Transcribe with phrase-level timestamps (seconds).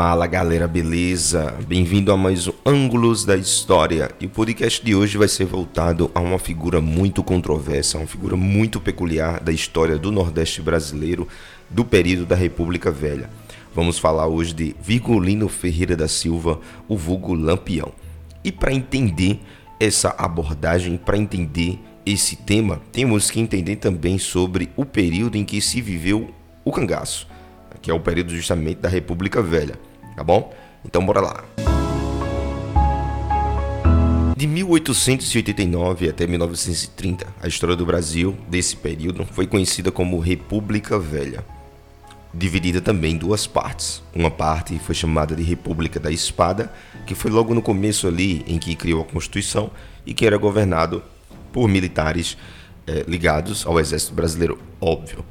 [0.00, 1.56] Fala galera, beleza?
[1.66, 4.12] Bem-vindo a mais um Ângulos da História.
[4.20, 8.36] E o podcast de hoje vai ser voltado a uma figura muito controversa, uma figura
[8.36, 11.26] muito peculiar da história do Nordeste brasileiro
[11.68, 13.28] do período da República Velha.
[13.74, 17.90] Vamos falar hoje de Vigolino Ferreira da Silva, o vulgo Lampião.
[18.44, 19.40] E para entender
[19.80, 25.60] essa abordagem, para entender esse tema, temos que entender também sobre o período em que
[25.60, 26.32] se viveu
[26.64, 27.26] o cangaço,
[27.82, 29.87] que é o período justamente da República Velha
[30.18, 30.52] tá bom?
[30.84, 31.44] Então bora lá.
[34.36, 41.44] De 1889 até 1930, a história do Brasil desse período foi conhecida como República Velha,
[42.34, 44.02] dividida também em duas partes.
[44.12, 46.72] Uma parte foi chamada de República da Espada,
[47.06, 49.70] que foi logo no começo ali em que criou a Constituição
[50.04, 51.02] e que era governado
[51.52, 52.36] por militares
[52.86, 55.24] eh, ligados ao Exército Brasileiro, óbvio.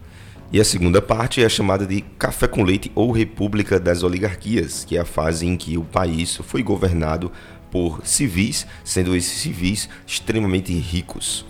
[0.50, 4.86] E a segunda parte é a chamada de Café com Leite ou República das Oligarquias,
[4.86, 7.30] que é a fase em que o país foi governado
[7.70, 11.46] por civis, sendo esses civis extremamente ricos.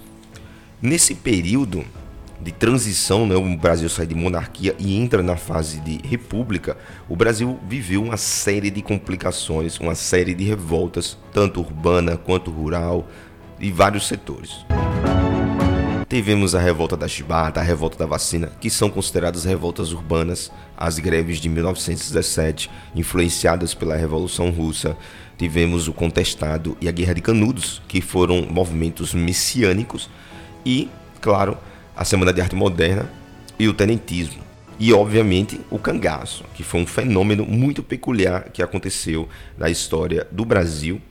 [0.81, 1.85] Nesse período
[2.41, 6.75] de transição, né, o Brasil sai de monarquia e entra na fase de república,
[7.07, 13.07] o Brasil viveu uma série de complicações, uma série de revoltas, tanto urbana quanto rural,
[13.59, 14.65] e vários setores.
[16.09, 20.97] Tivemos a revolta da chibata, a revolta da vacina, que são consideradas revoltas urbanas, as
[20.99, 24.95] greves de 1917, influenciadas pela Revolução Russa.
[25.37, 30.09] Tivemos o Contestado e a Guerra de Canudos, que foram movimentos messiânicos.
[30.65, 31.57] E, claro,
[31.93, 33.11] a Semana de Arte Moderna
[33.59, 34.41] e o Tenentismo.
[34.79, 39.27] E, obviamente, o cangaço, que foi um fenômeno muito peculiar que aconteceu
[39.57, 41.01] na história do Brasil.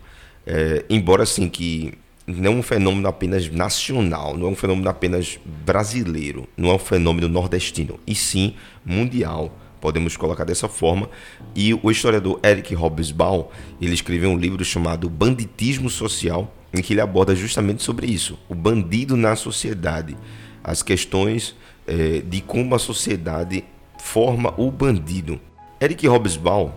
[0.47, 1.92] É, embora, assim, que
[2.26, 6.78] não é um fenômeno apenas nacional, não é um fenômeno apenas brasileiro, não é um
[6.78, 8.54] fenômeno nordestino, e sim
[8.84, 9.56] mundial.
[9.81, 11.09] Podemos colocar dessa forma.
[11.54, 13.44] E o historiador Eric Hobsbawm,
[13.81, 18.54] ele escreveu um livro chamado Banditismo Social, em que ele aborda justamente sobre isso, o
[18.54, 20.16] bandido na sociedade,
[20.65, 21.54] as questões
[21.86, 23.65] eh, de como a sociedade
[23.98, 25.41] forma o bandido.
[25.81, 26.72] Eric Hobsbawm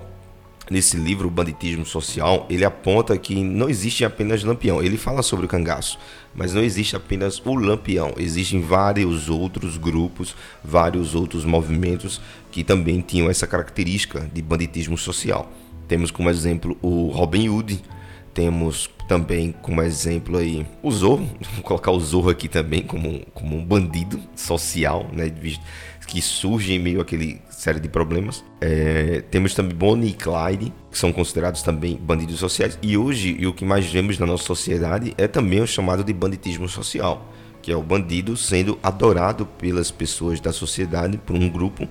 [0.70, 4.82] nesse livro, O Banditismo Social, ele aponta que não existe apenas Lampião.
[4.82, 5.98] Ele fala sobre o cangaço,
[6.36, 8.14] mas não existe apenas o Lampião.
[8.18, 12.22] Existem vários outros grupos, vários outros movimentos
[12.52, 15.52] que também tinham essa característica de banditismo social.
[15.88, 17.82] Temos como exemplo o Robin Hood,
[18.34, 23.58] temos também como exemplo aí o Zorro, vou colocar o Zorro aqui também como, como
[23.58, 25.28] um bandido social, né,
[26.10, 28.44] que surge em meio àquele série de problemas.
[28.60, 32.80] É, temos também Bonnie e Clyde, que são considerados também bandidos sociais.
[32.82, 36.12] E hoje, e o que mais vemos na nossa sociedade é também o chamado de
[36.12, 37.32] banditismo social,
[37.62, 41.88] que é o bandido sendo adorado pelas pessoas da sociedade, por um grupo.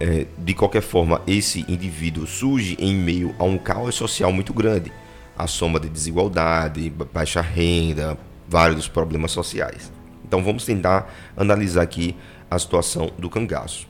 [0.00, 4.90] É, de qualquer forma, esse indivíduo surge em meio a um caos social muito grande.
[5.38, 8.18] A soma de desigualdade, baixa renda,
[8.48, 9.92] vários problemas sociais.
[10.26, 12.16] Então vamos tentar analisar aqui
[12.54, 13.88] a situação do cangaço.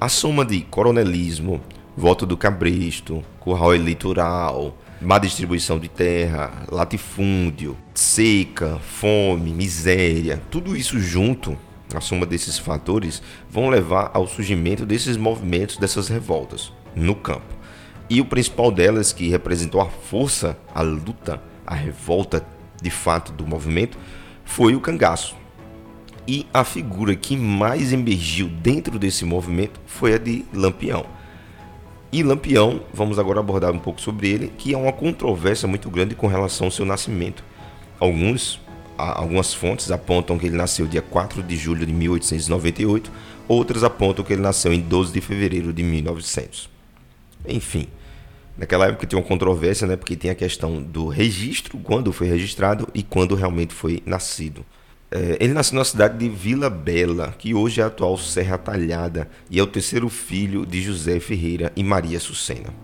[0.00, 1.60] A soma de coronelismo,
[1.94, 10.98] voto do cabresto, curral eleitoral, má distribuição de terra, latifúndio, seca, fome, miséria, tudo isso
[10.98, 11.56] junto,
[11.94, 17.54] a soma desses fatores, vão levar ao surgimento desses movimentos, dessas revoltas no campo.
[18.08, 22.42] E o principal delas, que representou a força, a luta, a revolta
[22.80, 23.98] de fato do movimento,
[24.44, 25.36] foi o cangaço,
[26.26, 31.06] e a figura que mais emergiu dentro desse movimento foi a de Lampião.
[32.12, 36.14] E Lampião, vamos agora abordar um pouco sobre ele, que é uma controvérsia muito grande
[36.14, 37.44] com relação ao seu nascimento.
[37.98, 38.60] Alguns,
[38.96, 43.10] algumas fontes apontam que ele nasceu dia 4 de julho de 1898,
[43.48, 46.70] outras apontam que ele nasceu em 12 de fevereiro de 1900.
[47.46, 47.86] Enfim,
[48.56, 52.88] naquela época tinha uma controvérsia, né, porque tem a questão do registro, quando foi registrado
[52.94, 54.64] e quando realmente foi nascido.
[55.10, 59.28] É, ele nasceu na cidade de Vila Bela, que hoje é a atual Serra Talhada,
[59.48, 62.74] e é o terceiro filho de José Ferreira e Maria Sucena.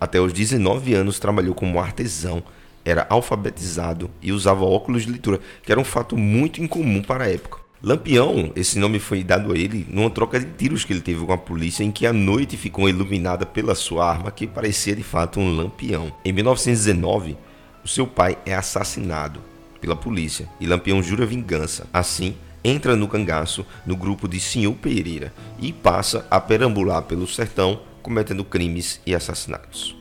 [0.00, 2.42] Até os 19 anos trabalhou como artesão,
[2.84, 7.30] era alfabetizado e usava óculos de leitura, que era um fato muito incomum para a
[7.30, 7.58] época.
[7.82, 11.32] Lampião, esse nome foi dado a ele numa troca de tiros que ele teve com
[11.32, 15.38] a polícia, em que a noite ficou iluminada pela sua arma, que parecia de fato
[15.38, 16.10] um lampião.
[16.24, 17.36] Em 1919,
[17.84, 19.40] o seu pai é assassinado
[19.80, 21.86] pela polícia e Lampião jura vingança.
[21.92, 22.34] Assim,
[22.64, 28.44] entra no cangaço no grupo de Senhor Pereira e passa a perambular pelo sertão cometendo
[28.44, 29.96] crimes e assassinatos.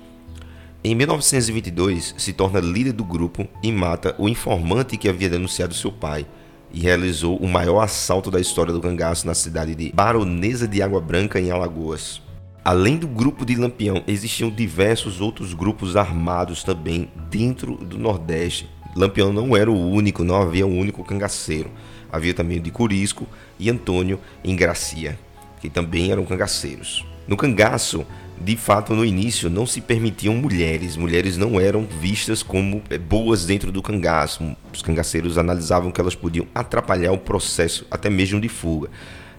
[0.84, 5.92] Em 1922, se torna líder do grupo e mata o informante que havia denunciado seu
[5.92, 6.28] pai
[6.72, 11.02] e realizou o maior assalto da história do cangaço na cidade de Baronesa de Água
[11.02, 12.22] Branca, em Alagoas.
[12.64, 18.70] Além do grupo de Lampião, existiam diversos outros grupos armados também dentro do Nordeste.
[18.96, 21.70] Lampião não era o único, não havia um único cangaceiro.
[22.10, 23.28] Havia também o de Curisco
[23.60, 25.20] e Antônio em Gracia,
[25.60, 27.06] que também eram cangaceiros.
[27.28, 28.06] No cangaço,
[28.40, 30.96] de fato, no início não se permitiam mulheres.
[30.96, 34.56] Mulheres não eram vistas como eh, boas dentro do cangaço.
[34.74, 38.90] Os cangaceiros analisavam que elas podiam atrapalhar o processo, até mesmo de fuga.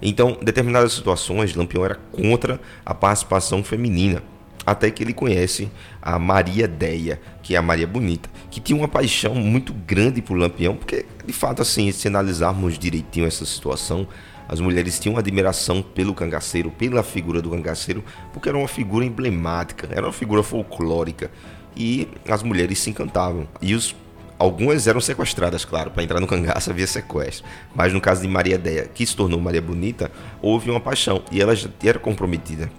[0.03, 4.23] Então, em determinadas situações, Lampião era contra a participação feminina.
[4.67, 5.71] Até que ele conhece
[6.03, 10.37] a Maria Deia, que é a Maria Bonita, que tinha uma paixão muito grande por
[10.37, 14.09] Lampião, porque, de fato, assim, se analisarmos direitinho essa situação,
[14.49, 19.89] as mulheres tinham admiração pelo cangaceiro, pela figura do cangaceiro, porque era uma figura emblemática,
[19.91, 21.31] era uma figura folclórica.
[21.77, 23.47] E as mulheres se encantavam.
[23.61, 23.95] E os
[24.39, 27.47] Algumas eram sequestradas, claro, para entrar no cangaço havia sequestro.
[27.75, 30.13] Mas no caso de Maria Deia, que se tornou Maria Bonita,
[30.43, 32.71] houve uma paixão e ela já era comprometida.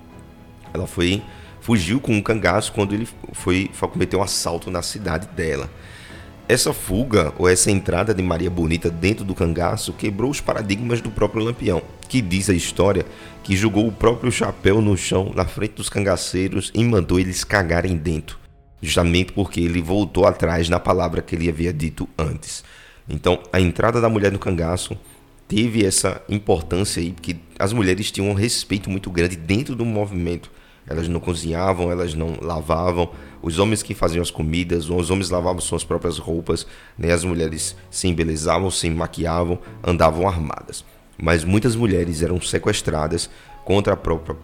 [0.72, 1.24] Ela foi
[1.68, 5.70] fugiu com um cangaço quando ele foi, foi cometer um assalto na cidade dela.
[6.48, 11.12] Essa fuga ou essa entrada de Maria Bonita dentro do cangaço quebrou os paradigmas do
[11.12, 13.06] próprio Lampião, que diz a história
[13.44, 17.98] que jogou o próprio chapéu no chão na frente dos cangaceiros e mandou eles cagarem
[17.98, 18.40] dentro,
[18.82, 22.64] justamente porque ele voltou atrás na palavra que ele havia dito antes.
[23.10, 24.98] Então, a entrada da mulher no cangaço
[25.50, 30.56] teve essa importância aí, porque as mulheres tinham um respeito muito grande dentro do movimento.
[30.88, 33.10] Elas não cozinhavam, elas não lavavam.
[33.42, 36.66] Os homens que faziam as comidas, os homens lavavam suas próprias roupas,
[36.98, 37.12] né?
[37.12, 40.86] as mulheres se embelezavam, se maquiavam, andavam armadas.
[41.22, 43.30] Mas muitas mulheres eram sequestradas
[43.66, 44.38] contra a própria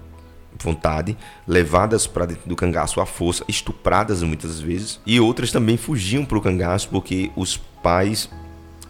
[0.62, 1.18] vontade,
[1.48, 6.38] levadas para dentro do cangaço à força, estupradas muitas vezes, e outras também fugiam para
[6.38, 8.30] o cangaço porque os pais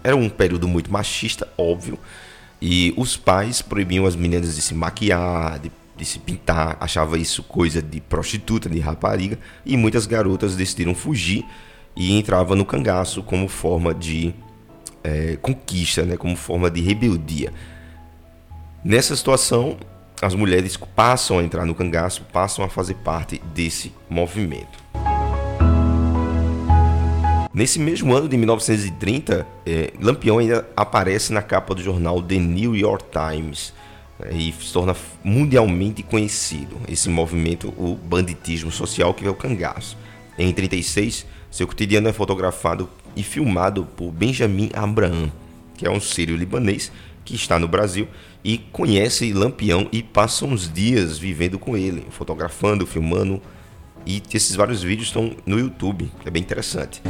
[0.03, 1.97] era um período muito machista, óbvio,
[2.61, 7.43] e os pais proibiam as meninas de se maquiar, de de se pintar, achava isso
[7.43, 11.45] coisa de prostituta, de rapariga, e muitas garotas decidiram fugir
[11.95, 14.33] e entravam no cangaço como forma de
[15.03, 17.53] é, conquista, né, como forma de rebeldia.
[18.83, 19.77] Nessa situação,
[20.21, 24.83] as mulheres passam a entrar no cangaço, passam a fazer parte desse movimento.
[27.53, 32.75] Nesse mesmo ano de 1930, é, Lampião ainda aparece na capa do jornal The New
[32.75, 33.73] York Times
[34.31, 39.97] e se torna mundialmente conhecido esse movimento, o banditismo social que é o cangaço.
[40.37, 45.31] Em 36, seu cotidiano é fotografado e filmado por Benjamin Abraham,
[45.77, 46.91] que é um sírio libanês
[47.23, 48.07] que está no Brasil
[48.43, 53.41] e conhece Lampião e passa uns dias vivendo com ele, fotografando, filmando.
[54.05, 57.01] E esses vários vídeos estão no YouTube, é bem interessante.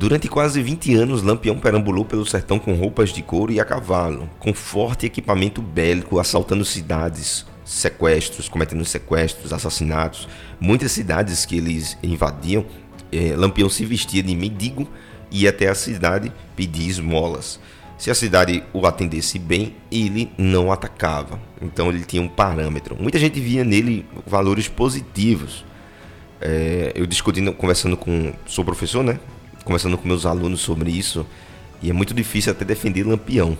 [0.00, 4.30] Durante quase 20 anos, Lampião perambulou pelo sertão com roupas de couro e a cavalo,
[4.38, 10.26] com forte equipamento bélico, assaltando cidades, sequestros, cometendo sequestros, assassinatos.
[10.58, 12.64] Muitas cidades que eles invadiam,
[13.12, 14.88] eh, Lampião se vestia de mendigo
[15.30, 17.60] e ia até a cidade pedir esmolas.
[17.98, 21.38] Se a cidade o atendesse bem, ele não atacava.
[21.60, 22.96] Então ele tinha um parâmetro.
[22.98, 25.62] Muita gente via nele valores positivos.
[26.40, 28.32] É, eu discutindo, conversando com.
[28.46, 29.20] Sou professor, né?
[29.64, 31.26] Conversando com meus alunos sobre isso,
[31.82, 33.56] e é muito difícil até defender Lampião,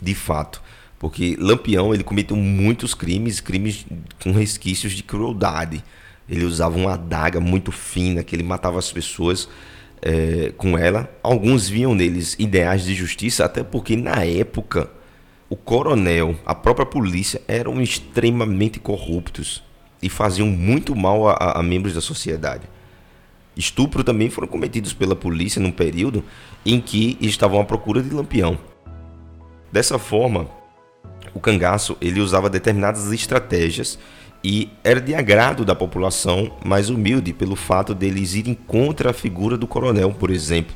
[0.00, 0.62] de fato,
[0.98, 3.86] porque Lampião ele cometeu muitos crimes, crimes
[4.22, 5.84] com resquícios de crueldade.
[6.28, 9.48] Ele usava uma adaga muito fina que ele matava as pessoas
[10.02, 11.08] é, com ela.
[11.22, 14.90] Alguns viam neles ideais de justiça, até porque na época
[15.48, 19.62] o coronel, a própria polícia eram extremamente corruptos
[20.02, 22.62] e faziam muito mal a, a membros da sociedade
[23.56, 26.22] estupro também foram cometidos pela polícia num período
[26.64, 28.58] em que estavam à procura de Lampião.
[29.72, 30.48] Dessa forma,
[31.34, 33.98] o cangaço ele usava determinadas estratégias
[34.44, 39.56] e era de agrado da população mais humilde pelo fato deles irem contra a figura
[39.56, 40.74] do coronel, por exemplo.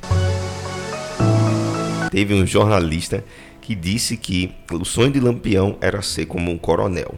[2.11, 3.25] Teve um jornalista
[3.61, 7.15] que disse que o sonho de Lampião era ser como um coronel.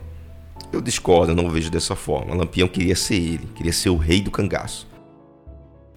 [0.71, 2.35] Eu discordo, não vejo dessa forma.
[2.35, 4.92] Lampião queria ser ele, queria ser o rei do cangaço.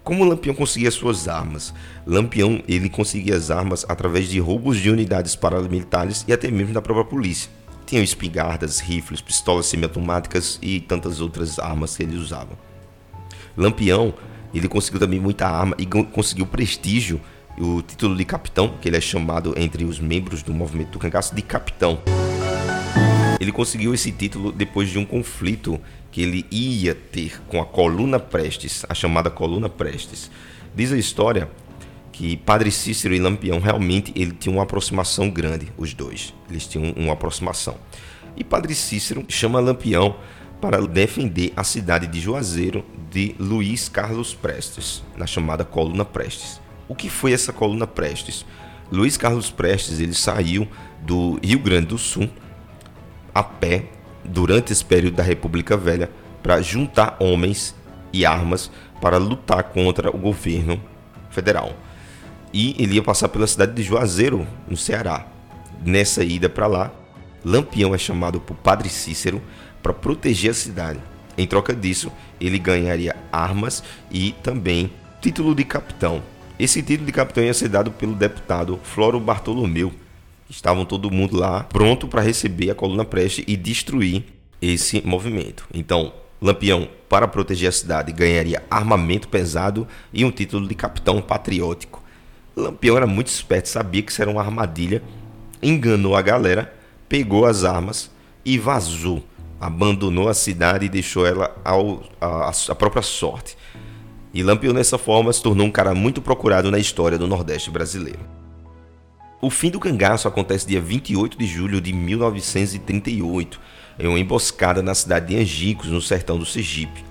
[0.05, 1.73] Como Lampião conseguia suas armas?
[2.05, 6.81] Lampião ele conseguia as armas através de roubos de unidades paramilitares e até mesmo da
[6.81, 7.49] própria polícia.
[7.87, 12.51] Tinham espingardas, rifles, pistolas semiautomáticas e tantas outras armas que ele usava.
[13.57, 14.13] Lampião
[14.53, 17.19] ele conseguiu também muita arma e conseguiu prestígio
[17.57, 21.33] o título de capitão, que ele é chamado entre os membros do movimento do cangaço
[21.33, 21.97] de capitão.
[23.39, 25.81] Ele conseguiu esse título depois de um conflito
[26.15, 30.31] que ele ia ter com a coluna Prestes, a chamada coluna Prestes.
[30.73, 31.51] Diz a história
[32.09, 36.33] que Padre Cícero e Lampião realmente ele tinham uma aproximação grande, os dois.
[36.49, 37.75] Eles tinham uma aproximação.
[38.37, 40.15] E Padre Cícero chama Lampião
[40.61, 46.61] para defender a cidade de Juazeiro de Luiz Carlos Prestes, na chamada Coluna Prestes.
[46.87, 48.45] O que foi essa Coluna Prestes?
[48.89, 50.65] Luiz Carlos Prestes ele saiu
[51.01, 52.29] do Rio Grande do Sul
[53.33, 53.89] a pé
[54.27, 56.09] durante esse período da República Velha
[56.41, 57.75] para juntar homens
[58.11, 60.81] e armas para lutar contra o governo
[61.29, 61.73] federal.
[62.53, 65.27] E ele ia passar pela cidade de Juazeiro, no Ceará.
[65.83, 66.91] Nessa ida para lá,
[67.43, 69.41] Lampião é chamado por Padre Cícero
[69.83, 70.99] para proteger a cidade.
[71.37, 74.89] Em troca disso, ele ganharia armas e também
[75.21, 76.23] título de capitão.
[76.57, 79.91] Esse título de capitão ia ser dado pelo deputado Floro Bartolomeu.
[80.49, 84.23] Estavam todo mundo lá pronto para receber a coluna Preste e destruir
[84.61, 85.67] esse movimento.
[85.73, 92.03] Então, Lampião, para proteger a cidade, ganharia armamento pesado e um título de capitão patriótico.
[92.55, 95.01] Lampião era muito esperto, sabia que isso era uma armadilha,
[95.61, 96.73] enganou a galera,
[97.09, 98.11] pegou as armas
[98.43, 99.23] e vazou.
[99.59, 103.57] Abandonou a cidade e deixou ela ao, a, a própria sorte.
[104.33, 108.19] E Lampião, dessa forma, se tornou um cara muito procurado na história do Nordeste brasileiro.
[109.45, 113.61] O fim do cangaço acontece dia 28 de julho de 1938,
[113.99, 117.05] em uma emboscada na cidade de Angicos, no sertão do Sergipe.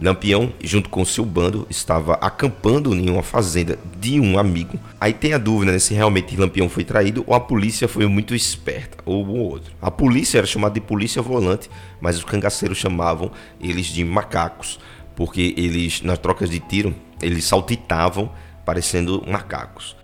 [0.00, 4.76] Lampião, junto com seu bando, estava acampando em uma fazenda de um amigo.
[5.00, 8.34] Aí tem a dúvida né, se realmente Lampião foi traído ou a polícia foi muito
[8.34, 9.72] esperta, ou o outro.
[9.80, 11.70] A polícia era chamada de polícia volante,
[12.00, 13.30] mas os cangaceiros chamavam
[13.60, 14.80] eles de macacos,
[15.14, 16.92] porque eles, nas trocas de tiro,
[17.22, 18.32] eles saltitavam
[18.64, 19.97] parecendo macacos.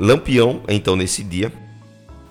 [0.00, 1.52] Lampião, então, nesse dia,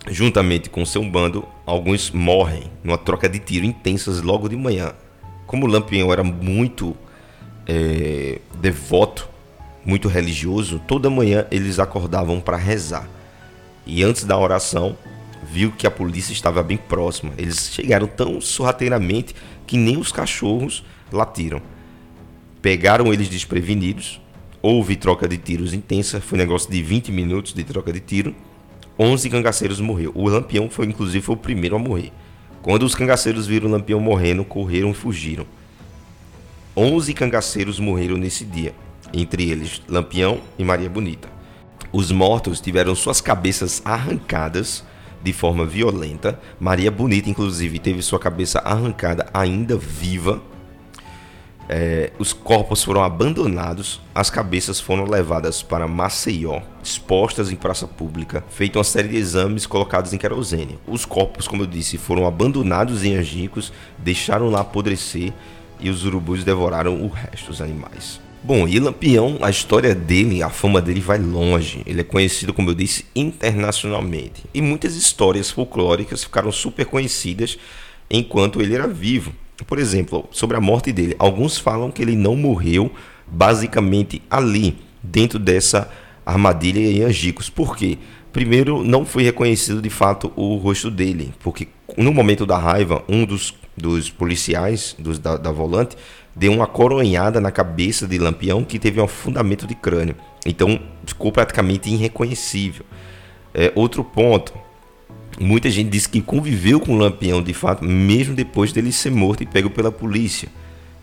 [0.10, 4.94] juntamente com seu bando, alguns morrem numa troca de tiro intensas logo de manhã
[5.50, 6.96] como Lampião era muito
[7.66, 9.28] é, devoto,
[9.84, 13.10] muito religioso, toda manhã eles acordavam para rezar.
[13.84, 14.96] E antes da oração,
[15.44, 17.34] viu que a polícia estava bem próxima.
[17.36, 19.36] Eles chegaram tão sorrateiramente
[19.66, 21.60] que nem os cachorros latiram.
[22.62, 24.22] Pegaram eles desprevenidos.
[24.62, 28.36] Houve troca de tiros intensa, foi um negócio de 20 minutos de troca de tiro.
[29.00, 30.12] 11 cangaceiros morreram.
[30.14, 32.12] O Lampião foi inclusive foi o primeiro a morrer.
[32.62, 35.46] Quando os cangaceiros viram o Lampião morrendo, correram e fugiram.
[36.76, 38.74] Onze cangaceiros morreram nesse dia,
[39.14, 41.30] entre eles Lampião e Maria Bonita.
[41.92, 44.84] Os mortos tiveram suas cabeças arrancadas
[45.24, 46.38] de forma violenta.
[46.60, 50.42] Maria Bonita, inclusive, teve sua cabeça arrancada ainda viva
[51.72, 58.44] é, os corpos foram abandonados, as cabeças foram levadas para Maceió, expostas em praça pública,
[58.50, 60.80] feita uma série de exames colocados em querosene.
[60.88, 65.32] Os corpos, como eu disse, foram abandonados em angicos, deixaram lá apodrecer
[65.80, 68.20] e os urubus devoraram o resto dos animais.
[68.42, 71.84] Bom, e Lampião, a história dele, a fama dele vai longe.
[71.86, 74.44] Ele é conhecido, como eu disse, internacionalmente.
[74.54, 77.60] E muitas histórias folclóricas ficaram super conhecidas
[78.10, 79.34] enquanto ele era vivo.
[79.66, 82.92] Por exemplo, sobre a morte dele, alguns falam que ele não morreu
[83.28, 85.90] basicamente ali, dentro dessa
[86.26, 87.50] armadilha em Angicos.
[87.50, 87.98] Por quê?
[88.32, 93.26] Primeiro, não foi reconhecido de fato o rosto dele, porque no momento da raiva, um
[93.26, 95.98] dos, dos policiais dos, da, da volante
[96.36, 100.16] deu uma coronhada na cabeça de Lampião que teve um afundamento de crânio.
[100.46, 102.86] Então ficou praticamente irreconhecível.
[103.54, 104.54] É, outro ponto,
[105.40, 109.42] Muita gente diz que conviveu com o Lampião de fato, mesmo depois dele ser morto
[109.42, 110.50] e pego pela polícia.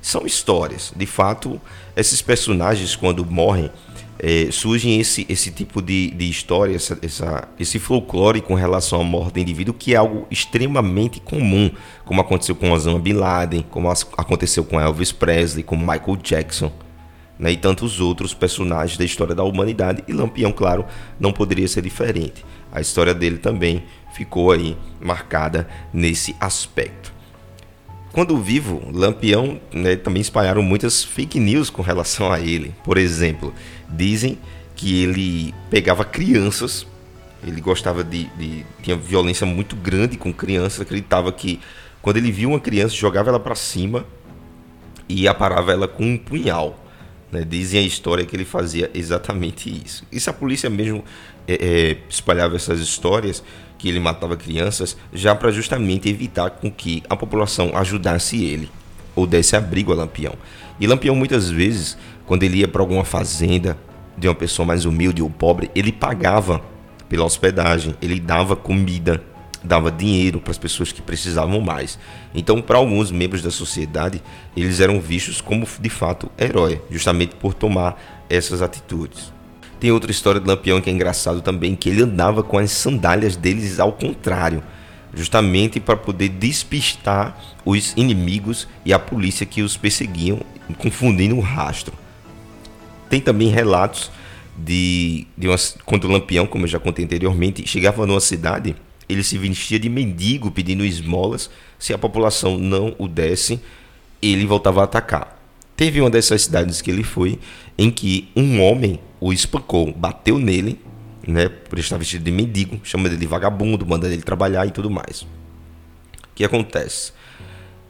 [0.02, 0.92] São histórias.
[0.94, 1.60] De fato,
[1.96, 3.70] esses personagens, quando morrem,
[4.18, 9.04] é, surgem esse, esse tipo de, de história, essa, essa, esse folclore com relação à
[9.04, 11.70] morte do indivíduo, que é algo extremamente comum,
[12.04, 16.70] como aconteceu com Osama Bin Laden, como aconteceu com Elvis Presley, com Michael Jackson.
[17.38, 20.86] Né, e tantos outros personagens da história da humanidade, e Lampião, claro,
[21.20, 22.44] não poderia ser diferente.
[22.72, 27.12] A história dele também ficou aí marcada nesse aspecto.
[28.16, 32.74] Quando vivo, Lampião né, também espalharam muitas fake news com relação a ele.
[32.82, 33.52] Por exemplo,
[33.86, 34.38] dizem
[34.74, 36.86] que ele pegava crianças,
[37.46, 41.60] ele gostava de, de tinha violência muito grande com crianças, acreditava que
[42.00, 44.06] quando ele via uma criança jogava ela para cima
[45.06, 46.85] e aparava ela com um punhal.
[47.30, 47.44] Né?
[47.48, 50.04] Dizem a história que ele fazia exatamente isso.
[50.10, 51.04] E se a polícia mesmo
[51.46, 53.42] é, é, espalhava essas histórias,
[53.78, 58.70] que ele matava crianças, já para justamente evitar com que a população ajudasse ele
[59.14, 60.34] ou desse abrigo a Lampião.
[60.78, 63.76] E Lampião muitas vezes, quando ele ia para alguma fazenda
[64.16, 66.60] de uma pessoa mais humilde ou pobre, ele pagava
[67.08, 69.22] pela hospedagem, ele dava comida,
[69.66, 71.98] dava dinheiro para as pessoas que precisavam mais.
[72.34, 74.22] Então, para alguns membros da sociedade,
[74.56, 79.32] eles eram vistos como de fato herói, justamente por tomar essas atitudes.
[79.78, 83.36] Tem outra história do Lampião que é engraçado também, que ele andava com as sandálias
[83.36, 84.62] deles ao contrário,
[85.12, 90.40] justamente para poder despistar os inimigos e a polícia que os perseguiam,
[90.78, 91.92] confundindo o rastro.
[93.10, 94.10] Tem também relatos
[94.56, 98.74] de, de uma, quando o Lampião, como eu já contei anteriormente, chegava numa cidade,
[99.08, 101.50] ele se vestia de mendigo pedindo esmolas.
[101.78, 103.60] Se a população não o desse,
[104.20, 105.36] ele voltava a atacar.
[105.76, 107.38] Teve uma dessas cidades que ele foi
[107.76, 110.80] em que um homem o espancou, bateu nele,
[111.26, 114.90] né, por estar vestido de mendigo, chama ele de vagabundo, manda ele trabalhar e tudo
[114.90, 115.22] mais.
[115.22, 115.28] O
[116.34, 117.12] que acontece?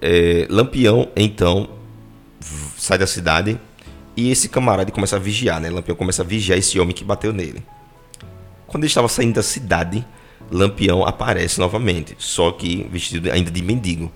[0.00, 1.68] É, Lampião, então,
[2.76, 3.58] sai da cidade
[4.16, 5.68] e esse camarada começa a vigiar, né?
[5.68, 7.62] Lampião começa a vigiar esse homem que bateu nele.
[8.66, 10.04] Quando ele estava saindo da cidade,
[10.50, 14.12] Lampião aparece novamente, só que vestido ainda de mendigo.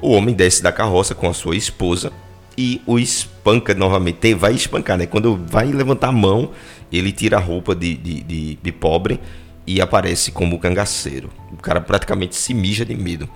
[0.00, 2.12] O homem desce da carroça com a sua esposa
[2.56, 4.34] e o espanca novamente.
[4.34, 5.06] Vai espancar, né?
[5.06, 6.50] Quando vai levantar a mão,
[6.92, 9.20] ele tira a roupa de, de, de, de pobre
[9.66, 11.30] e aparece como cangaceiro.
[11.52, 13.28] O cara praticamente se mija de medo.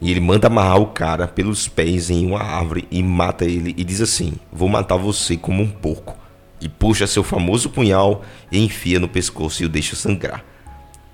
[0.00, 3.82] E ele manda amarrar o cara pelos pés em uma árvore e mata ele e
[3.82, 6.16] diz assim: Vou matar você como um porco.
[6.60, 10.44] E puxa seu famoso punhal e enfia no pescoço e o deixa sangrar.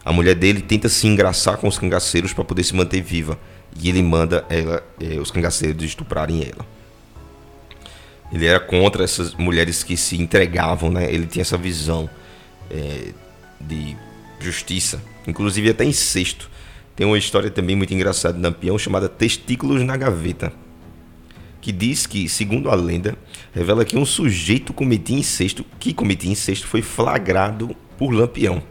[0.04, 3.38] A mulher dele tenta se engraçar com os cangaceiros para poder se manter viva
[3.80, 6.66] e ele manda ela, eh, os cangaceiros estuprarem ela.
[8.32, 11.12] Ele era contra essas mulheres que se entregavam, né?
[11.12, 12.08] Ele tinha essa visão
[12.70, 13.12] eh,
[13.60, 13.96] de
[14.40, 16.50] justiça, inclusive até incesto.
[16.96, 20.52] Tem uma história também muito engraçada de Lampião chamada Testículos na Gaveta,
[21.60, 23.16] que diz que, segundo a lenda,
[23.54, 28.62] revela que um sujeito cometia incesto, que cometia incesto foi flagrado por Lampião.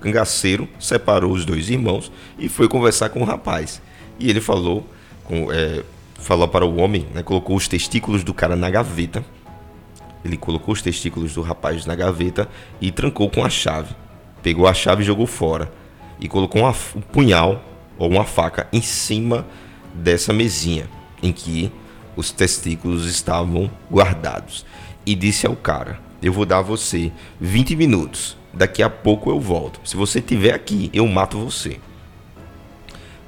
[0.00, 3.80] Cangaceiro separou os dois irmãos e foi conversar com o rapaz.
[4.18, 4.86] E ele falou,
[5.24, 5.82] com, é,
[6.18, 9.24] falou para o homem, né, colocou os testículos do cara na gaveta.
[10.24, 12.48] Ele colocou os testículos do rapaz na gaveta
[12.80, 13.94] e trancou com a chave.
[14.42, 15.70] Pegou a chave e jogou fora
[16.20, 17.62] e colocou uma, um punhal
[17.98, 19.46] ou uma faca em cima
[19.94, 20.88] dessa mesinha
[21.22, 21.72] em que
[22.16, 24.64] os testículos estavam guardados.
[25.04, 28.37] E disse ao cara: Eu vou dar a você 20 minutos.
[28.52, 29.80] Daqui a pouco eu volto.
[29.84, 31.78] Se você estiver aqui, eu mato você.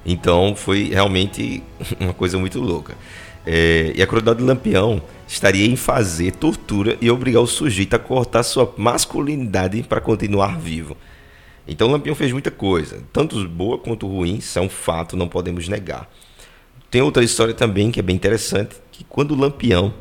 [0.05, 1.63] Então foi realmente
[2.01, 2.97] uma coisa muito louca.
[3.47, 7.99] É, e a crueldade do Lampião estaria em fazer tortura e obrigar o sujeito a
[7.99, 10.97] cortar sua masculinidade para continuar vivo.
[11.67, 15.29] Então o Lampião fez muita coisa, tanto boa quanto ruim, isso é um fato, não
[15.29, 16.11] podemos negar.
[16.91, 19.95] Tem outra história também que é bem interessante, que quando o Lampião,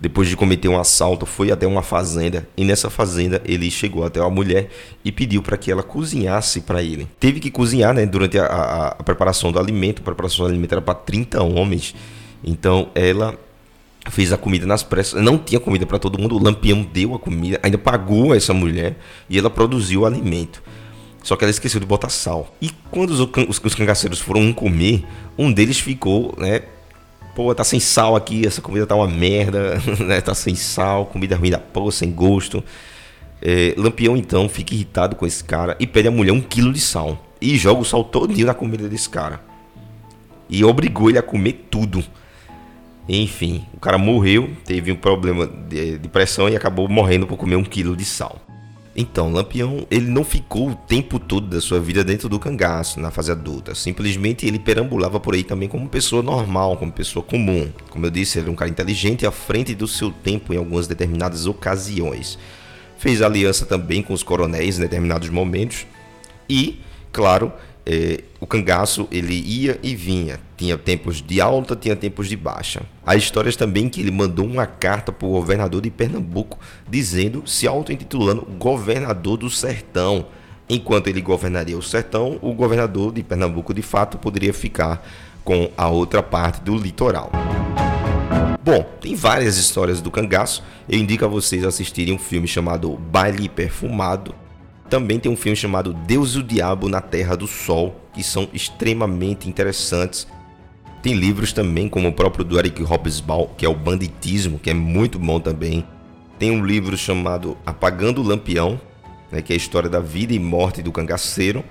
[0.00, 4.20] depois de cometer um assalto, foi até uma fazenda e nessa fazenda ele chegou até
[4.20, 4.70] uma mulher
[5.04, 7.08] e pediu para que ela cozinhasse para ele.
[7.18, 10.72] Teve que cozinhar, né, durante a, a, a preparação do alimento, a preparação do alimento
[10.72, 11.94] era para 30 homens.
[12.44, 13.36] Então ela
[14.08, 17.18] fez a comida nas pressas, não tinha comida para todo mundo, o Lampião deu a
[17.18, 18.96] comida, ainda pagou essa mulher
[19.28, 20.62] e ela produziu o alimento.
[21.24, 22.54] Só que ela esqueceu de botar sal.
[22.62, 25.04] E quando os, os, os cangaceiros foram um comer,
[25.36, 26.62] um deles ficou, né?
[27.38, 30.20] Pô, tá sem sal aqui, essa comida tá uma merda, né?
[30.20, 32.64] Tá sem sal, comida ruim da porra, sem gosto.
[33.40, 36.80] É, Lampião então fica irritado com esse cara e pede à mulher um quilo de
[36.80, 37.24] sal.
[37.40, 39.40] E joga o sal todinho na comida desse cara.
[40.50, 42.02] E obrigou ele a comer tudo.
[43.08, 47.54] Enfim, o cara morreu, teve um problema de, de pressão e acabou morrendo por comer
[47.54, 48.40] um quilo de sal.
[49.00, 53.12] Então, Lampião, ele não ficou o tempo todo da sua vida dentro do cangaço, na
[53.12, 53.72] fase adulta.
[53.72, 57.70] Simplesmente ele perambulava por aí também como pessoa normal, como pessoa comum.
[57.90, 60.88] Como eu disse, ele era um cara inteligente à frente do seu tempo em algumas
[60.88, 62.40] determinadas ocasiões.
[62.98, 65.86] Fez aliança também com os coronéis em determinados momentos.
[66.50, 66.80] E,
[67.12, 67.52] claro,
[67.90, 70.38] é, o cangaço ele ia e vinha.
[70.58, 72.82] Tinha tempos de alta, tinha tempos de baixa.
[73.06, 77.66] Há histórias também que ele mandou uma carta para o governador de Pernambuco dizendo, se
[77.66, 80.26] auto-intitulando governador do sertão.
[80.68, 85.02] Enquanto ele governaria o sertão, o governador de Pernambuco de fato poderia ficar
[85.42, 87.32] com a outra parte do litoral.
[88.62, 90.62] Bom, tem várias histórias do cangaço.
[90.86, 94.34] Eu indico a vocês assistirem um filme chamado Baile Perfumado,
[94.88, 98.48] também tem um filme chamado Deus e o Diabo na Terra do Sol, que são
[98.52, 100.26] extremamente interessantes.
[101.02, 104.74] Tem livros também, como o próprio do Eric Hobsbawm, que é o Banditismo, que é
[104.74, 105.84] muito bom também.
[106.38, 108.80] Tem um livro chamado Apagando o Lampião,
[109.30, 111.64] né, que é a história da vida e morte do cangaceiro.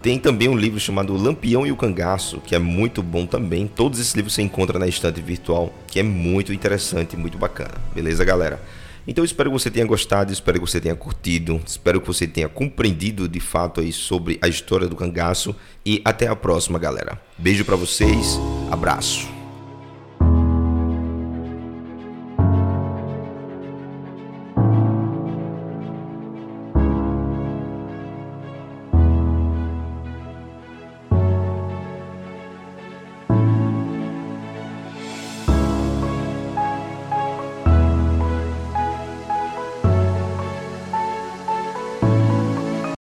[0.00, 3.66] Tem também um livro chamado Lampião e o Cangaço, que é muito bom também.
[3.66, 7.74] Todos esses livros você encontra na estante virtual, que é muito interessante e muito bacana.
[7.94, 8.62] Beleza, galera?
[9.08, 12.46] Então espero que você tenha gostado, espero que você tenha curtido, espero que você tenha
[12.46, 17.18] compreendido de fato aí sobre a história do cangaço e até a próxima, galera.
[17.38, 18.38] Beijo para vocês,
[18.70, 19.37] abraço.